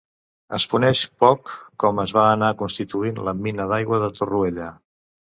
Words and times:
Es 0.57 0.63
coneix 0.69 1.01
poc 1.23 1.51
com 1.83 2.01
es 2.03 2.13
va 2.17 2.23
anar 2.37 2.49
constituït 2.61 3.21
la 3.27 3.35
mina 3.41 3.67
d'aigua 3.73 4.01
de 4.05 4.09
Torroella. 4.17 4.71